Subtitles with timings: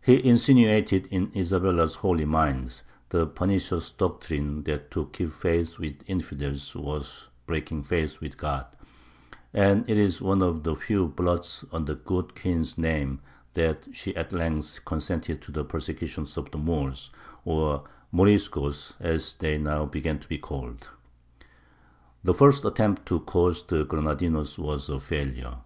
[0.00, 2.80] He insinuated in Isabella's holy mind
[3.10, 8.64] the pernicious doctrine that to keep faith with infidels was breaking faith with God;
[9.52, 13.20] and it is one of the few blots on the good queen's name
[13.52, 17.10] that she at length consented to the persecution of the Moors
[17.44, 20.88] or "Moriscos," as they now began to be called.
[22.24, 25.58] The first attempt to coerce the Granadinos was a failure.